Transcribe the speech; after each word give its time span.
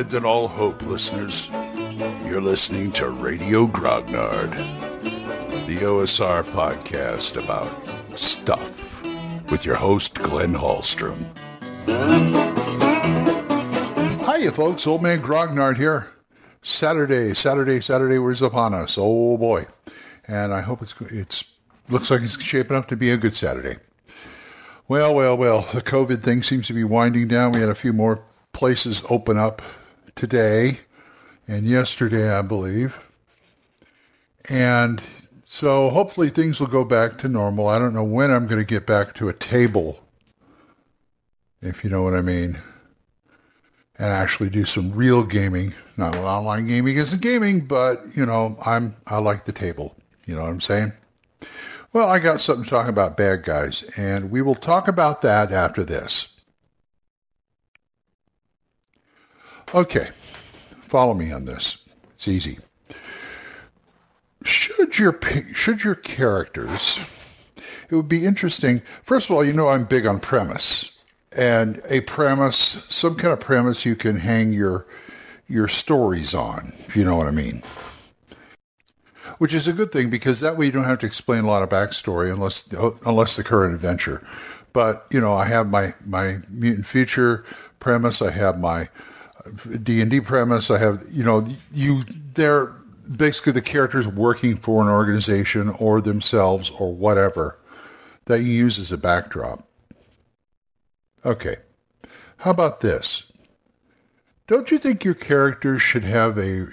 Abandon 0.00 0.24
all 0.24 0.48
hope, 0.48 0.80
listeners. 0.86 1.50
You're 2.24 2.40
listening 2.40 2.90
to 2.92 3.10
Radio 3.10 3.66
Grognard, 3.66 4.50
the 5.66 5.76
OSR 5.76 6.42
podcast 6.42 7.36
about 7.36 7.70
stuff 8.18 9.02
with 9.50 9.66
your 9.66 9.74
host, 9.74 10.14
Glenn 10.14 10.54
Hallstrom. 10.54 11.18
Hiya, 14.24 14.52
folks. 14.52 14.86
Old 14.86 15.02
Man 15.02 15.20
Grognard 15.20 15.76
here. 15.76 16.08
Saturday, 16.62 17.34
Saturday, 17.34 17.82
Saturday 17.82 18.18
was 18.18 18.40
upon 18.40 18.72
us. 18.72 18.96
Oh 18.98 19.36
boy. 19.36 19.66
And 20.26 20.54
I 20.54 20.62
hope 20.62 20.80
it's, 20.80 20.98
it's, 21.10 21.58
looks 21.90 22.10
like 22.10 22.22
it's 22.22 22.40
shaping 22.40 22.74
up 22.74 22.88
to 22.88 22.96
be 22.96 23.10
a 23.10 23.18
good 23.18 23.34
Saturday. 23.34 23.76
Well, 24.88 25.14
well, 25.14 25.36
well, 25.36 25.68
the 25.74 25.82
COVID 25.82 26.22
thing 26.22 26.42
seems 26.42 26.66
to 26.68 26.72
be 26.72 26.84
winding 26.84 27.28
down. 27.28 27.52
We 27.52 27.60
had 27.60 27.68
a 27.68 27.74
few 27.74 27.92
more 27.92 28.22
places 28.54 29.04
open 29.10 29.36
up 29.36 29.60
today 30.20 30.80
and 31.48 31.66
yesterday, 31.66 32.30
I 32.30 32.42
believe. 32.42 33.10
And 34.50 35.02
so 35.46 35.88
hopefully 35.88 36.28
things 36.28 36.60
will 36.60 36.66
go 36.66 36.84
back 36.84 37.16
to 37.18 37.28
normal. 37.28 37.68
I 37.68 37.78
don't 37.78 37.94
know 37.94 38.04
when 38.04 38.30
I'm 38.30 38.46
going 38.46 38.60
to 38.60 38.66
get 38.66 38.86
back 38.86 39.14
to 39.14 39.30
a 39.30 39.32
table, 39.32 39.98
if 41.62 41.82
you 41.82 41.88
know 41.88 42.02
what 42.02 42.12
I 42.12 42.20
mean, 42.20 42.58
and 43.98 44.08
actually 44.08 44.50
do 44.50 44.66
some 44.66 44.92
real 44.92 45.24
gaming. 45.24 45.72
Not 45.96 46.16
online 46.16 46.66
gaming 46.66 46.98
isn't 46.98 47.22
gaming, 47.22 47.64
but 47.64 48.04
you 48.14 48.26
know, 48.26 48.58
I'm 48.64 48.94
I 49.06 49.18
like 49.18 49.46
the 49.46 49.52
table. 49.52 49.96
You 50.26 50.36
know 50.36 50.42
what 50.42 50.50
I'm 50.50 50.60
saying? 50.60 50.92
Well, 51.94 52.10
I 52.10 52.18
got 52.18 52.42
something 52.42 52.64
to 52.64 52.70
talk 52.70 52.88
about 52.88 53.16
bad 53.16 53.42
guys, 53.42 53.82
and 53.96 54.30
we 54.30 54.42
will 54.42 54.54
talk 54.54 54.86
about 54.86 55.22
that 55.22 55.50
after 55.50 55.82
this. 55.82 56.39
Okay, 59.72 60.08
follow 60.82 61.14
me 61.14 61.30
on 61.30 61.44
this. 61.44 61.86
It's 62.14 62.26
easy. 62.26 62.58
Should 64.42 64.98
your 64.98 65.18
should 65.54 65.84
your 65.84 65.94
characters? 65.94 66.98
It 67.88 67.94
would 67.94 68.08
be 68.08 68.24
interesting. 68.24 68.80
First 69.02 69.30
of 69.30 69.36
all, 69.36 69.44
you 69.44 69.52
know 69.52 69.68
I'm 69.68 69.84
big 69.84 70.06
on 70.06 70.18
premise, 70.18 70.98
and 71.30 71.80
a 71.88 72.00
premise, 72.00 72.84
some 72.88 73.14
kind 73.14 73.32
of 73.32 73.38
premise 73.38 73.84
you 73.84 73.94
can 73.94 74.16
hang 74.16 74.52
your 74.52 74.86
your 75.46 75.68
stories 75.68 76.34
on. 76.34 76.72
If 76.88 76.96
you 76.96 77.04
know 77.04 77.16
what 77.16 77.28
I 77.28 77.32
mean. 77.32 77.62
Which 79.38 79.54
is 79.54 79.68
a 79.68 79.72
good 79.72 79.92
thing 79.92 80.10
because 80.10 80.40
that 80.40 80.56
way 80.56 80.66
you 80.66 80.72
don't 80.72 80.84
have 80.84 80.98
to 80.98 81.06
explain 81.06 81.44
a 81.44 81.46
lot 81.46 81.62
of 81.62 81.68
backstory 81.68 82.32
unless 82.32 82.72
unless 83.06 83.36
the 83.36 83.44
current 83.44 83.74
adventure. 83.74 84.26
But 84.72 85.06
you 85.10 85.20
know, 85.20 85.34
I 85.34 85.44
have 85.44 85.68
my 85.68 85.94
my 86.04 86.38
mutant 86.48 86.86
future 86.86 87.44
premise. 87.78 88.20
I 88.20 88.32
have 88.32 88.58
my 88.58 88.88
D 89.82 90.00
and 90.00 90.10
D 90.10 90.20
premise. 90.20 90.70
I 90.70 90.78
have 90.78 91.04
you 91.10 91.24
know 91.24 91.46
you 91.72 92.04
they're 92.34 92.66
basically 93.16 93.52
the 93.52 93.62
characters 93.62 94.06
working 94.06 94.56
for 94.56 94.82
an 94.82 94.88
organization 94.88 95.70
or 95.70 96.00
themselves 96.00 96.70
or 96.70 96.92
whatever 96.94 97.58
that 98.26 98.40
you 98.40 98.52
use 98.52 98.78
as 98.78 98.92
a 98.92 98.98
backdrop. 98.98 99.66
Okay, 101.24 101.56
how 102.38 102.50
about 102.50 102.80
this? 102.80 103.32
Don't 104.46 104.70
you 104.70 104.78
think 104.78 105.04
your 105.04 105.14
characters 105.14 105.82
should 105.82 106.04
have 106.04 106.38
a 106.38 106.66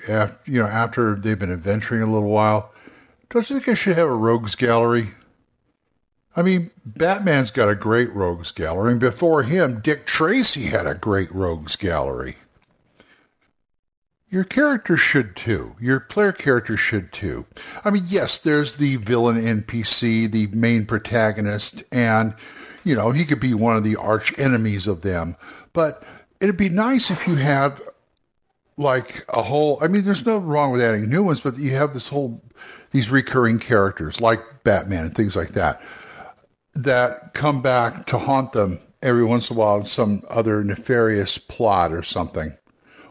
you 0.45 0.59
know 0.59 0.67
after 0.67 1.16
they've 1.16 1.38
been 1.38 1.52
adventuring 1.52 2.02
a 2.02 2.12
little 2.12 2.30
while? 2.30 2.72
Don't 3.30 3.50
you 3.50 3.56
think 3.56 3.66
they 3.66 3.75
should 3.75 3.97
have 3.97 4.08
a 4.08 4.16
rogues 4.16 4.56
gallery? 4.56 5.09
I 6.36 6.44
mean, 6.44 6.69
Batman's 6.86 7.50
got 7.50 7.67
a 7.67 7.75
great 7.75 8.14
rogues 8.14 8.52
gallery, 8.52 8.91
and 8.91 9.00
before 9.00 9.44
him, 9.44 9.80
Dick 9.80 10.06
Tracy 10.06 10.66
had 10.66 10.86
a 10.86 10.94
great 10.94 11.31
rogues 11.34 11.75
gallery. 11.75 12.38
Your 14.30 14.44
character 14.44 14.97
should 14.97 15.38
too. 15.38 15.75
Your 15.80 16.02
player 16.02 16.34
character 16.34 16.75
should 16.75 17.13
too. 17.13 17.46
I 17.85 17.91
mean, 17.91 18.03
yes, 18.07 18.38
there's 18.40 18.75
the 18.75 18.97
villain 18.97 19.38
NPC, 19.38 20.29
the 20.29 20.47
main 20.47 20.85
protagonist, 20.85 21.84
and, 21.94 22.35
you 22.84 22.94
know, 22.94 23.12
he 23.12 23.24
could 23.24 23.40
be 23.40 23.53
one 23.53 23.78
of 23.78 23.85
the 23.85 23.96
arch 23.96 24.38
enemies 24.38 24.85
of 24.85 25.01
them. 25.01 25.38
But 25.72 26.03
it'd 26.41 26.57
be 26.57 26.68
nice 26.68 27.09
if 27.09 27.25
you 27.25 27.35
had, 27.35 27.79
like, 28.75 29.24
a 29.29 29.44
whole. 29.44 29.78
I 29.81 29.88
mean, 29.88 30.03
there's 30.03 30.25
no 30.25 30.40
wrong 30.40 30.72
with 30.72 30.81
adding 30.81 31.09
new 31.09 31.24
ones, 31.24 31.40
but 31.40 31.57
you 31.57 31.72
have 31.75 31.94
this 31.94 32.09
whole, 32.09 32.44
these 32.91 33.09
recurring 33.09 33.59
characters 33.59 34.19
like 34.19 34.41
Batman 34.66 35.06
and 35.06 35.16
things 35.16 35.38
like 35.38 35.53
that, 35.53 35.81
that 36.75 37.34
come 37.34 37.62
back 37.62 38.06
to 38.07 38.18
haunt 38.18 38.51
them 38.51 38.81
every 39.01 39.24
once 39.24 39.50
in 39.50 39.56
a 39.56 39.59
while 39.59 39.78
in 39.78 39.85
some 39.85 40.22
other 40.30 40.66
nefarious 40.66 41.38
plot 41.38 41.94
or 41.94 42.03
something 42.03 42.57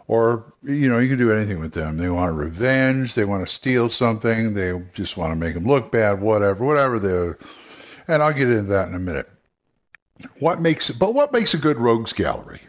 or 0.09 0.53
you 0.62 0.89
know 0.89 0.99
you 0.99 1.09
can 1.09 1.19
do 1.19 1.33
anything 1.33 1.61
with 1.61 1.72
them. 1.72 1.97
They 1.97 2.09
want 2.09 2.37
revenge. 2.37 3.15
They 3.15 3.25
want 3.25 3.47
to 3.47 3.53
steal 3.53 3.91
something. 3.91 4.55
They 4.55 4.81
just 4.94 5.17
want 5.17 5.33
to 5.33 5.37
make 5.37 5.55
them 5.55 5.67
look 5.67 5.91
bad 5.91 6.21
whatever 6.21 6.65
whatever 6.65 6.99
they 6.99 7.44
and 8.09 8.22
i'll 8.22 8.33
get 8.33 8.49
into 8.49 8.62
that 8.65 8.89
in 8.89 8.95
a 8.95 9.00
minute. 9.00 9.28
What 10.39 10.61
makes 10.61 10.91
but 10.91 11.15
what 11.15 11.33
makes 11.33 11.55
a 11.55 11.59
good 11.59 11.78
rogues 11.78 12.12
gallery? 12.12 12.61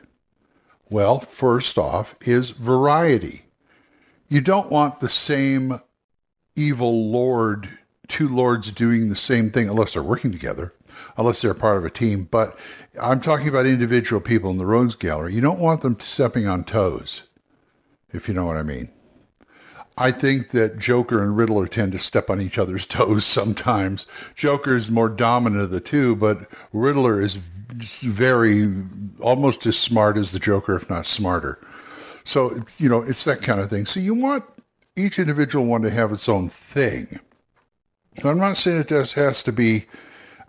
Well 0.89 1.19
first 1.19 1.77
off 1.77 2.15
is 2.21 2.51
variety. 2.51 3.43
You 4.29 4.41
don't 4.41 4.71
want 4.71 4.99
the 4.99 5.09
same 5.09 5.79
evil 6.55 7.11
lord 7.11 7.69
two 8.07 8.27
lords 8.27 8.71
doing 8.71 9.09
the 9.09 9.15
same 9.15 9.51
thing 9.51 9.69
unless 9.69 9.93
they're 9.93 10.03
working 10.03 10.31
together 10.31 10.73
unless 11.17 11.41
they're 11.41 11.53
part 11.53 11.77
of 11.77 11.85
a 11.85 11.89
team 11.89 12.27
but 12.31 12.57
i'm 13.01 13.19
talking 13.19 13.47
about 13.47 13.65
individual 13.65 14.21
people 14.21 14.49
in 14.51 14.57
the 14.57 14.65
rogues 14.65 14.95
gallery 14.95 15.33
you 15.33 15.41
don't 15.41 15.59
want 15.59 15.81
them 15.81 15.99
stepping 15.99 16.47
on 16.47 16.63
toes 16.63 17.27
if 18.13 18.27
you 18.27 18.33
know 18.33 18.45
what 18.45 18.57
I 18.57 18.63
mean. 18.63 18.89
I 19.97 20.11
think 20.11 20.51
that 20.51 20.77
Joker 20.77 21.23
and 21.23 21.35
Riddler 21.35 21.67
tend 21.67 21.91
to 21.93 21.99
step 21.99 22.29
on 22.29 22.41
each 22.41 22.57
other's 22.57 22.85
toes 22.87 23.25
sometimes. 23.25 24.05
Joker 24.35 24.75
is 24.75 24.91
more 24.91 25.09
dominant 25.09 25.63
of 25.63 25.71
the 25.71 25.79
two, 25.79 26.15
but 26.15 26.49
Riddler 26.73 27.21
is 27.21 27.35
very, 27.35 28.67
almost 29.19 29.65
as 29.65 29.77
smart 29.77 30.17
as 30.17 30.31
the 30.31 30.39
Joker, 30.39 30.75
if 30.75 30.89
not 30.89 31.07
smarter. 31.07 31.59
So, 32.23 32.59
you 32.77 32.89
know, 32.89 33.01
it's 33.01 33.23
that 33.23 33.41
kind 33.41 33.59
of 33.61 33.69
thing. 33.69 33.85
So 33.85 33.99
you 33.99 34.13
want 34.13 34.43
each 34.95 35.19
individual 35.19 35.65
one 35.65 35.81
to 35.83 35.89
have 35.89 36.11
its 36.11 36.27
own 36.27 36.49
thing. 36.49 37.19
I'm 38.23 38.39
not 38.39 38.57
saying 38.57 38.81
it 38.81 38.87
just 38.87 39.13
has 39.13 39.43
to 39.43 39.51
be 39.51 39.85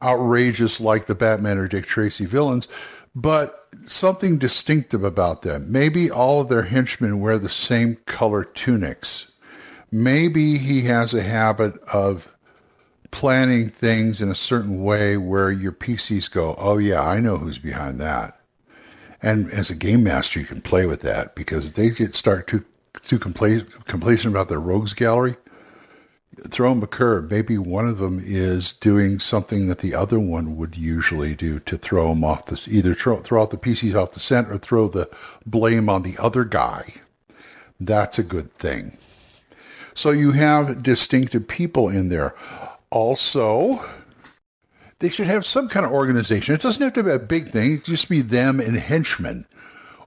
outrageous 0.02 0.80
like 0.80 1.06
the 1.06 1.14
Batman 1.14 1.58
or 1.58 1.68
Dick 1.68 1.86
Tracy 1.86 2.24
villains, 2.24 2.68
but 3.14 3.68
something 3.84 4.38
distinctive 4.38 5.02
about 5.02 5.42
them. 5.42 5.70
Maybe 5.70 6.10
all 6.10 6.42
of 6.42 6.48
their 6.48 6.62
henchmen 6.62 7.20
wear 7.20 7.38
the 7.38 7.48
same 7.48 7.96
color 8.06 8.44
tunics. 8.44 9.32
Maybe 9.90 10.58
he 10.58 10.82
has 10.82 11.14
a 11.14 11.22
habit 11.22 11.74
of 11.92 12.32
planning 13.10 13.70
things 13.70 14.20
in 14.20 14.30
a 14.30 14.34
certain 14.34 14.82
way 14.82 15.16
where 15.16 15.50
your 15.50 15.72
PCs 15.72 16.30
go, 16.30 16.54
oh, 16.58 16.78
yeah, 16.78 17.02
I 17.02 17.20
know 17.20 17.38
who's 17.38 17.58
behind 17.58 18.00
that. 18.00 18.38
And 19.22 19.50
as 19.50 19.70
a 19.70 19.74
game 19.74 20.04
master, 20.04 20.38
you 20.38 20.46
can 20.46 20.60
play 20.60 20.86
with 20.86 21.00
that 21.00 21.34
because 21.34 21.64
if 21.66 21.74
they 21.74 21.90
get 21.90 22.14
start 22.14 22.46
too, 22.46 22.64
too 23.02 23.18
complacent 23.18 24.32
about 24.32 24.48
their 24.48 24.60
rogues 24.60 24.92
gallery, 24.92 25.36
throw 26.48 26.70
them 26.70 26.82
a 26.82 26.86
curve. 26.86 27.30
Maybe 27.30 27.58
one 27.58 27.88
of 27.88 27.98
them 27.98 28.20
is 28.24 28.72
doing 28.72 29.18
something 29.18 29.68
that 29.68 29.78
the 29.78 29.94
other 29.94 30.18
one 30.18 30.56
would 30.56 30.76
usually 30.76 31.34
do 31.34 31.60
to 31.60 31.76
throw 31.76 32.08
them 32.08 32.24
off 32.24 32.46
the 32.46 32.62
either 32.70 32.94
throw, 32.94 33.18
throw 33.18 33.42
out 33.42 33.50
the 33.50 33.56
PCs 33.56 33.94
off 33.94 34.12
the 34.12 34.20
scent 34.20 34.50
or 34.50 34.58
throw 34.58 34.88
the 34.88 35.08
blame 35.46 35.88
on 35.88 36.02
the 36.02 36.16
other 36.18 36.44
guy. 36.44 36.94
That's 37.80 38.18
a 38.18 38.24
good 38.24 38.52
thing. 38.54 38.96
So 39.94 40.10
you 40.10 40.32
have 40.32 40.82
distinctive 40.82 41.48
people 41.48 41.88
in 41.88 42.08
there. 42.08 42.34
Also, 42.90 43.84
they 45.00 45.08
should 45.08 45.26
have 45.26 45.44
some 45.44 45.68
kind 45.68 45.84
of 45.84 45.92
organization. 45.92 46.54
It 46.54 46.60
doesn't 46.60 46.82
have 46.82 46.94
to 46.94 47.02
be 47.02 47.10
a 47.10 47.18
big 47.18 47.50
thing. 47.50 47.74
It 47.74 47.84
just 47.84 48.08
be 48.08 48.20
them 48.20 48.60
and 48.60 48.76
henchmen 48.76 49.46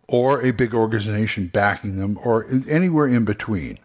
or 0.07 0.41
a 0.41 0.51
big 0.51 0.73
organization 0.73 1.47
backing 1.47 1.97
them 1.97 2.19
or 2.23 2.45
anywhere 2.69 3.07
in 3.07 3.25
between 3.25 3.79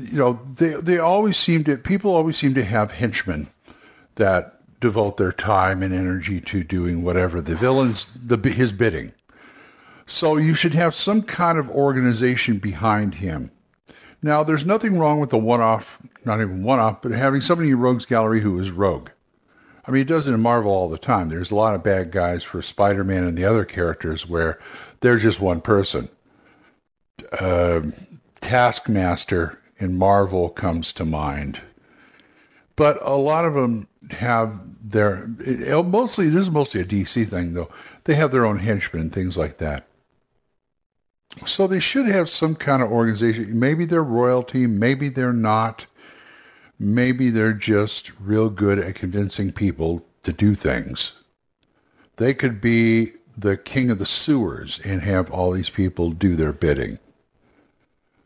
you 0.00 0.18
know, 0.18 0.40
they 0.56 0.74
they 0.74 0.98
always 0.98 1.36
seem 1.36 1.64
to 1.64 1.76
people 1.76 2.14
always 2.14 2.36
seem 2.36 2.54
to 2.54 2.64
have 2.64 2.92
henchmen 2.92 3.48
that 4.16 4.54
devote 4.80 5.16
their 5.16 5.32
time 5.32 5.82
and 5.82 5.92
energy 5.92 6.40
to 6.40 6.62
doing 6.62 7.02
whatever 7.02 7.40
the 7.40 7.54
villain's 7.54 8.06
the 8.14 8.36
his 8.48 8.72
bidding. 8.72 9.12
So 10.06 10.36
you 10.36 10.54
should 10.54 10.74
have 10.74 10.94
some 10.94 11.22
kind 11.22 11.58
of 11.58 11.68
organization 11.68 12.58
behind 12.58 13.14
him. 13.14 13.50
Now, 14.22 14.42
there's 14.42 14.64
nothing 14.64 14.98
wrong 14.98 15.20
with 15.20 15.30
the 15.30 15.38
one-off, 15.38 15.98
not 16.24 16.40
even 16.40 16.62
one-off, 16.62 17.02
but 17.02 17.12
having 17.12 17.40
somebody 17.40 17.70
in 17.70 17.78
Rogues 17.78 18.06
Gallery 18.06 18.40
who 18.40 18.58
is 18.58 18.70
rogue. 18.70 19.10
I 19.86 19.90
mean, 19.90 20.02
it 20.02 20.08
does 20.08 20.26
it 20.26 20.34
in 20.34 20.40
Marvel 20.40 20.72
all 20.72 20.88
the 20.88 20.98
time. 20.98 21.28
There's 21.28 21.50
a 21.50 21.56
lot 21.56 21.74
of 21.74 21.82
bad 21.82 22.10
guys 22.10 22.42
for 22.42 22.60
Spider-Man 22.60 23.24
and 23.24 23.38
the 23.38 23.44
other 23.44 23.64
characters 23.64 24.28
where 24.28 24.58
they're 25.00 25.18
just 25.18 25.40
one 25.40 25.60
person. 25.60 26.08
Uh, 27.38 27.82
Taskmaster 28.40 29.58
in 29.78 29.96
Marvel 29.96 30.48
comes 30.48 30.92
to 30.94 31.04
mind. 31.04 31.60
But 32.76 32.98
a 33.02 33.16
lot 33.16 33.44
of 33.44 33.54
them 33.54 33.88
have 34.10 34.60
their 34.80 35.26
mostly 35.84 36.26
this 36.26 36.42
is 36.42 36.50
mostly 36.50 36.80
a 36.80 36.84
DC 36.84 37.26
thing 37.26 37.54
though. 37.54 37.70
They 38.04 38.14
have 38.14 38.30
their 38.30 38.46
own 38.46 38.58
henchmen 38.58 39.02
and 39.02 39.12
things 39.12 39.36
like 39.36 39.58
that. 39.58 39.86
So 41.46 41.66
they 41.66 41.80
should 41.80 42.06
have 42.06 42.28
some 42.28 42.54
kind 42.54 42.82
of 42.82 42.90
organization. 42.90 43.58
Maybe 43.58 43.84
they're 43.84 44.04
royalty, 44.04 44.66
maybe 44.66 45.08
they're 45.08 45.32
not. 45.32 45.86
Maybe 46.80 47.30
they're 47.30 47.54
just 47.54 48.12
real 48.20 48.50
good 48.50 48.78
at 48.78 48.94
convincing 48.94 49.50
people 49.50 50.06
to 50.22 50.32
do 50.32 50.54
things. 50.54 51.24
They 52.16 52.34
could 52.34 52.60
be 52.60 53.12
the 53.36 53.56
king 53.56 53.90
of 53.90 53.98
the 53.98 54.06
sewers 54.06 54.80
and 54.84 55.02
have 55.02 55.30
all 55.30 55.50
these 55.50 55.70
people 55.70 56.10
do 56.10 56.36
their 56.36 56.52
bidding. 56.52 57.00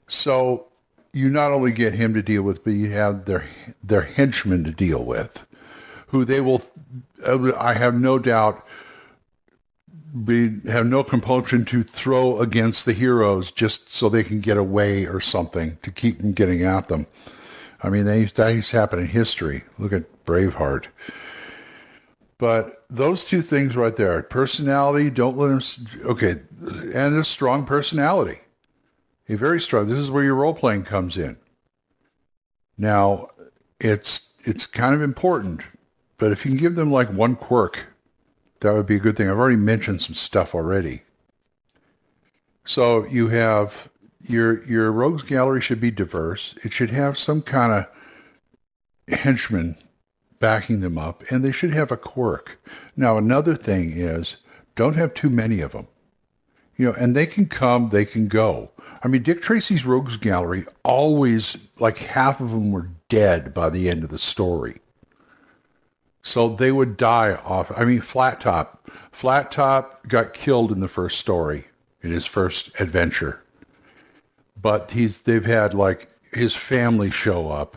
So 0.06 0.66
you 1.12 1.28
not 1.28 1.52
only 1.52 1.72
get 1.72 1.94
him 1.94 2.14
to 2.14 2.22
deal 2.22 2.42
with, 2.42 2.64
but 2.64 2.72
you 2.72 2.90
have 2.90 3.26
their 3.26 3.46
their 3.82 4.02
henchmen 4.02 4.64
to 4.64 4.72
deal 4.72 5.04
with, 5.04 5.46
who 6.08 6.24
they 6.24 6.40
will. 6.40 6.62
I 7.26 7.74
have 7.74 7.94
no 7.94 8.18
doubt. 8.18 8.66
Be, 10.24 10.60
have 10.68 10.84
no 10.84 11.02
compulsion 11.02 11.64
to 11.66 11.82
throw 11.82 12.38
against 12.40 12.84
the 12.84 12.92
heroes 12.92 13.50
just 13.50 13.90
so 13.90 14.10
they 14.10 14.22
can 14.22 14.40
get 14.40 14.58
away 14.58 15.06
or 15.06 15.20
something 15.20 15.78
to 15.80 15.90
keep 15.90 16.18
them 16.18 16.32
getting 16.32 16.62
at 16.62 16.88
them. 16.88 17.06
I 17.82 17.88
mean, 17.88 18.04
they, 18.04 18.24
that 18.24 18.48
used 18.50 18.72
to 18.72 18.76
happen 18.78 18.98
in 18.98 19.06
history. 19.06 19.64
Look 19.78 19.94
at 19.94 20.24
Braveheart. 20.26 20.88
But 22.36 22.84
those 22.90 23.24
two 23.24 23.40
things 23.40 23.74
right 23.74 23.96
there 23.96 24.22
personality, 24.22 25.08
don't 25.08 25.38
let 25.38 25.48
them, 25.48 25.62
okay, 26.04 26.42
and 26.94 27.16
a 27.16 27.24
strong 27.24 27.64
personality. 27.64 28.40
A 29.32 29.36
very 29.36 29.60
strong, 29.60 29.88
this 29.88 29.98
is 29.98 30.10
where 30.10 30.24
your 30.24 30.34
role 30.34 30.52
playing 30.52 30.84
comes 30.84 31.16
in. 31.16 31.38
Now, 32.76 33.28
it's, 33.80 34.36
it's 34.44 34.66
kind 34.66 34.94
of 34.94 35.00
important, 35.00 35.62
but 36.18 36.32
if 36.32 36.44
you 36.44 36.50
can 36.50 36.60
give 36.60 36.74
them 36.74 36.92
like 36.92 37.08
one 37.08 37.36
quirk, 37.36 37.86
that 38.60 38.74
would 38.74 38.86
be 38.86 38.96
a 38.96 39.00
good 39.00 39.16
thing. 39.16 39.28
I've 39.28 39.38
already 39.38 39.56
mentioned 39.56 40.02
some 40.02 40.14
stuff 40.14 40.54
already. 40.54 41.02
So 42.64 43.06
you 43.06 43.28
have 43.28 43.88
your 44.20 44.64
your 44.64 44.92
rogues 44.92 45.22
gallery 45.22 45.60
should 45.60 45.80
be 45.80 45.90
diverse. 45.90 46.56
It 46.62 46.72
should 46.72 46.90
have 46.90 47.18
some 47.18 47.42
kind 47.42 47.72
of 47.72 49.18
henchman 49.18 49.76
backing 50.38 50.80
them 50.80 50.96
up, 50.96 51.24
and 51.30 51.44
they 51.44 51.52
should 51.52 51.72
have 51.72 51.90
a 51.90 51.96
quirk. 51.96 52.60
Now, 52.96 53.16
another 53.16 53.56
thing 53.56 53.92
is 53.96 54.36
don't 54.74 54.96
have 54.96 55.14
too 55.14 55.30
many 55.30 55.60
of 55.60 55.72
them. 55.72 55.88
You 56.82 56.88
know, 56.88 56.96
and 56.98 57.14
they 57.14 57.26
can 57.26 57.46
come, 57.46 57.90
they 57.90 58.04
can 58.04 58.26
go. 58.26 58.72
I 59.04 59.06
mean, 59.06 59.22
Dick 59.22 59.40
Tracy's 59.40 59.86
Rogues 59.86 60.16
Gallery 60.16 60.64
always, 60.82 61.70
like 61.78 61.98
half 61.98 62.40
of 62.40 62.50
them 62.50 62.72
were 62.72 62.88
dead 63.08 63.54
by 63.54 63.70
the 63.70 63.88
end 63.88 64.02
of 64.02 64.10
the 64.10 64.18
story. 64.18 64.80
So 66.22 66.48
they 66.48 66.72
would 66.72 66.96
die 66.96 67.38
off. 67.44 67.70
I 67.78 67.84
mean, 67.84 68.00
Flat 68.00 68.40
Top. 68.40 68.90
Flat 69.12 69.52
Top 69.52 70.08
got 70.08 70.34
killed 70.34 70.72
in 70.72 70.80
the 70.80 70.88
first 70.88 71.20
story, 71.20 71.66
in 72.00 72.10
his 72.10 72.26
first 72.26 72.80
adventure. 72.80 73.44
But 74.60 74.90
he's 74.90 75.22
they've 75.22 75.46
had 75.46 75.74
like 75.74 76.10
his 76.32 76.56
family 76.56 77.12
show 77.12 77.48
up 77.48 77.76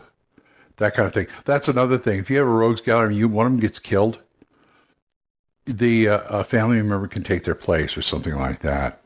that 0.78 0.94
kind 0.94 1.06
of 1.06 1.14
thing. 1.14 1.28
That's 1.44 1.68
another 1.68 1.96
thing. 1.96 2.18
If 2.18 2.28
you 2.28 2.38
have 2.38 2.46
a 2.48 2.50
rogues 2.50 2.80
gallery 2.80 3.10
and 3.10 3.16
you 3.16 3.28
one 3.28 3.46
of 3.46 3.52
them 3.52 3.60
gets 3.60 3.78
killed, 3.78 4.18
the 5.66 6.08
uh, 6.08 6.42
family 6.42 6.80
member 6.82 7.08
can 7.08 7.22
take 7.22 7.44
their 7.44 7.54
place 7.54 7.96
or 7.96 8.02
something 8.02 8.34
like 8.34 8.60
that. 8.60 9.00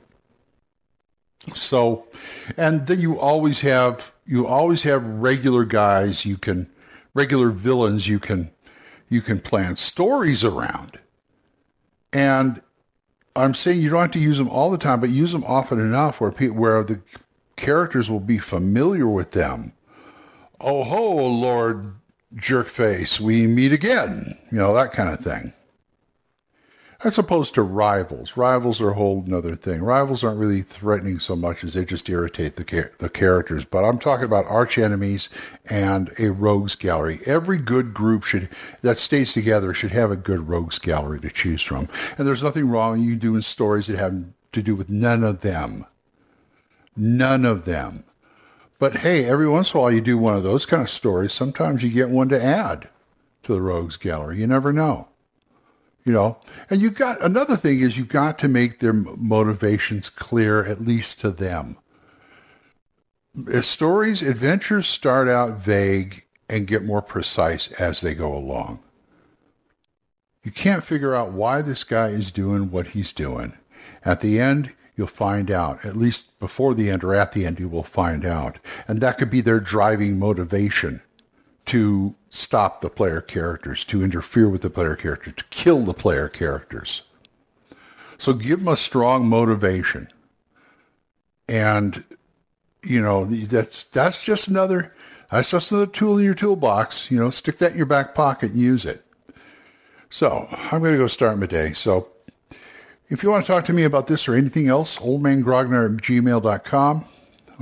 So, 1.55 2.07
and 2.57 2.87
then 2.87 3.01
you 3.01 3.19
always 3.19 3.61
have 3.63 4.13
you 4.27 4.47
always 4.47 4.83
have 4.83 5.05
regular 5.05 5.65
guys 5.65 6.25
you 6.25 6.37
can 6.37 6.71
regular 7.15 7.51
villains 7.51 8.07
you 8.07 8.19
can 8.21 8.51
you 9.09 9.21
can 9.21 9.41
plan 9.41 9.77
stories 9.77 10.45
around. 10.45 10.99
And 12.13 12.61
I'm 13.35 13.55
saying 13.55 13.81
you 13.81 13.91
don't 13.91 14.01
have 14.01 14.11
to 14.13 14.19
use 14.19 14.39
them 14.39 14.49
all 14.49 14.71
the 14.71 14.79
time, 14.79 15.01
but 15.01 15.11
use 15.11 15.33
them 15.33 15.45
often 15.45 15.81
enough 15.81 16.21
where 16.21 16.31
people, 16.31 16.57
where 16.57 16.85
the 16.85 17.01
characters 17.57 18.11
will 18.11 18.21
be 18.21 18.39
familiar 18.39 19.07
with 19.07 19.33
them 19.33 19.73
oh 20.61 20.85
ho, 20.85 21.27
Lord 21.27 21.95
Jerkface, 22.35 23.21
we 23.21 23.47
meet 23.47 23.73
again. 23.73 24.39
You 24.51 24.59
know, 24.59 24.75
that 24.75 24.93
kind 24.93 25.13
of 25.13 25.21
thing. 25.21 25.53
As 27.03 27.19
opposed 27.19 27.55
to 27.55 27.63
rivals. 27.63 28.37
Rivals 28.37 28.79
are 28.79 28.91
a 28.91 28.95
whole 28.95 29.25
other 29.33 29.57
thing. 29.57 29.83
Rivals 29.83 30.23
aren't 30.23 30.39
really 30.39 30.61
threatening 30.61 31.19
so 31.19 31.35
much 31.35 31.65
as 31.65 31.73
they 31.73 31.87
just 31.87 32.07
irritate 32.11 32.57
the, 32.57 32.65
char- 32.65 32.93
the 32.99 33.09
characters. 33.09 33.65
But 33.65 33.85
I'm 33.85 33.99
talking 33.99 34.27
about 34.27 34.45
arch 34.45 34.77
enemies 34.77 35.31
and 35.65 36.13
a 36.19 36.31
rogues 36.31 36.75
gallery. 36.75 37.21
Every 37.25 37.57
good 37.57 37.95
group 37.95 38.25
should 38.25 38.51
that 38.83 38.99
stays 38.99 39.33
together 39.33 39.73
should 39.73 39.93
have 39.93 40.11
a 40.11 40.17
good 40.17 40.47
rogues 40.47 40.79
gallery 40.79 41.21
to 41.21 41.31
choose 41.31 41.63
from. 41.63 41.89
And 42.19 42.27
there's 42.27 42.43
nothing 42.43 42.69
wrong 42.69 43.01
you 43.01 43.17
doing 43.17 43.41
stories 43.41 43.87
that 43.87 43.99
have 43.99 44.23
to 44.53 44.63
do 44.63 44.77
with 44.77 44.91
none 44.91 45.25
of 45.25 45.41
them. 45.41 45.87
None 46.95 47.47
of 47.47 47.65
them. 47.65 48.05
But 48.79 48.99
hey, 48.99 49.25
every 49.25 49.49
once 49.49 49.73
in 49.73 49.79
a 49.79 49.81
while 49.81 49.93
you 49.93 50.03
do 50.03 50.19
one 50.19 50.35
of 50.35 50.43
those 50.43 50.67
kind 50.67 50.83
of 50.83 50.91
stories. 50.91 51.33
Sometimes 51.33 51.83
you 51.83 51.89
get 51.89 52.11
one 52.11 52.29
to 52.29 52.43
add 52.43 52.91
to 53.45 53.55
the 53.55 53.63
rogues 53.63 53.97
gallery. 53.97 54.41
You 54.41 54.47
never 54.47 54.71
know. 54.71 55.09
You 56.05 56.13
know, 56.13 56.39
and 56.71 56.81
you've 56.81 56.95
got 56.95 57.23
another 57.23 57.57
thing 57.57 57.81
is 57.81 57.99
you've 57.99 58.09
got 58.09 58.39
to 58.39 58.49
make 58.49 58.79
their 58.79 58.95
motivations 58.95 60.09
clear, 60.09 60.65
at 60.65 60.81
least 60.81 61.21
to 61.21 61.31
them. 61.31 61.77
As 63.53 63.67
stories, 63.67 64.23
adventures 64.23 64.89
start 64.89 65.29
out 65.29 65.59
vague 65.59 66.25
and 66.49 66.67
get 66.67 66.85
more 66.85 67.03
precise 67.03 67.71
as 67.73 68.01
they 68.01 68.15
go 68.15 68.35
along. 68.35 68.81
You 70.43 70.51
can't 70.51 70.85
figure 70.85 71.15
out 71.15 71.33
why 71.33 71.61
this 71.63 71.85
guy 71.85 72.09
is 72.09 72.31
doing 72.31 72.71
what 72.71 72.89
he's 72.89 73.13
doing. 73.13 73.53
At 74.05 74.21
the 74.21 74.41
end, 74.41 74.73
you'll 74.97 75.07
find 75.07 75.51
out. 75.51 75.85
At 75.85 75.97
least 75.97 76.41
before 76.41 76.75
the 76.75 76.91
end 76.91 77.05
or 77.05 77.15
at 77.15 77.33
the 77.33 77.45
end, 77.45 77.61
you 77.61 77.69
will 77.69 77.83
find 77.83 78.25
out. 78.25 78.59
And 78.89 79.01
that 79.01 79.19
could 79.19 79.31
be 79.31 79.43
their 79.43 79.61
driving 79.61 80.19
motivation 80.19 81.03
to 81.71 82.17
stop 82.31 82.81
the 82.81 82.91
player 82.91 83.21
characters, 83.21 83.85
to 83.85 84.03
interfere 84.03 84.49
with 84.49 84.63
the 84.63 84.71
player 84.71 84.97
character, 84.97 85.31
to 85.31 85.45
kill 85.51 85.83
the 85.83 85.95
player 85.95 86.29
characters. 86.29 87.09
So 88.19 88.33
give 88.33 88.59
them 88.59 88.69
a 88.69 88.77
strong 88.77 89.27
motivation. 89.29 90.09
And, 91.49 92.03
you 92.85 93.01
know, 93.01 93.25
that's, 93.25 93.85
that's 93.85 94.25
just 94.25 94.49
another, 94.49 94.93
that's 95.31 95.53
just 95.53 95.71
another 95.71 95.87
tool 95.87 96.19
in 96.19 96.25
your 96.25 96.35
toolbox. 96.35 97.09
You 97.09 97.21
know, 97.21 97.31
stick 97.31 97.59
that 97.59 97.71
in 97.71 97.77
your 97.77 97.87
back 97.87 98.17
pocket 98.17 98.51
and 98.51 98.61
use 98.61 98.85
it. 98.85 99.05
So 100.11 100.49
I'm 100.51 100.83
to 100.83 100.97
go 100.97 101.07
start 101.07 101.39
my 101.39 101.47
day. 101.47 101.73
So 101.73 102.09
if 103.09 103.23
you 103.23 103.31
want 103.31 103.47
to 103.47 103.53
talk 103.53 103.65
to 103.67 103.73
me 103.73 103.85
about 103.85 104.09
this 104.09 104.27
or 104.29 104.35
anything 104.35 104.67
else, 104.67 104.99
oldmangrognard 104.99 105.99
at 105.99 106.03
gmail.com, 106.03 107.05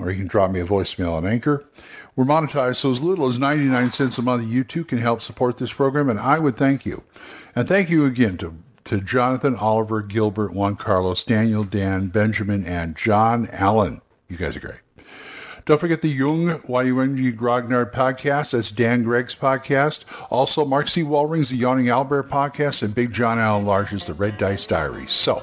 or 0.01 0.11
you 0.11 0.17
can 0.17 0.27
drop 0.27 0.51
me 0.51 0.61
a 0.61 0.67
voicemail 0.67 1.13
on 1.13 1.27
Anchor. 1.27 1.65
We're 2.17 2.25
monetized, 2.25 2.77
so 2.77 2.91
as 2.91 3.03
little 3.03 3.29
as 3.29 3.39
99 3.39 3.93
cents 3.93 4.19
a 4.19 4.23
month, 4.23 4.51
you 4.51 4.65
too 4.65 4.85
can 4.85 4.99
help 4.99 5.21
support 5.21 5.57
this 5.57 5.73
program, 5.73 6.11
and 6.11 6.19
I 6.19 6.39
would 6.39 6.57
thank 6.57 6.85
you. 6.85 7.03
And 7.55 7.69
thank 7.69 7.91
you 7.91 8.05
again 8.05 8.37
to, 8.39 8.55
to 8.85 9.01
Jonathan, 9.01 9.55
Oliver, 9.55 10.03
Gilbert, 10.03 10.53
Juan 10.53 10.77
Carlos, 10.77 11.25
Daniel, 11.25 11.65
Dan, 11.65 12.09
Benjamin, 12.09 12.65
and 12.65 12.97
John 12.97 13.49
Allen. 13.53 14.01
You 14.29 14.37
guys 14.37 14.57
are 14.57 14.61
great. 14.61 14.81
Don't 15.69 15.79
forget 15.79 16.01
the 16.01 16.09
Yung 16.09 16.63
Y-U-N-G 16.67 17.33
Grognard 17.33 17.93
podcast. 17.93 18.53
That's 18.53 18.71
Dan 18.71 19.03
Gregg's 19.03 19.35
podcast. 19.35 20.07
Also, 20.31 20.65
Mark 20.65 20.89
C. 20.89 21.03
Wallring's 21.03 21.51
The 21.51 21.59
Yawning 21.59 21.91
Albert 21.91 22.31
podcast 22.31 22.83
and 22.83 22.95
Big 22.95 23.13
John 23.13 23.39
Allen 23.39 23.67
Large's 23.67 24.07
The 24.07 24.15
Red 24.15 24.39
Dice 24.39 24.67
Diary. 24.67 25.07
So, 25.07 25.43